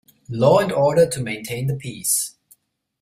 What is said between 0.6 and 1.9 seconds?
order to maintain the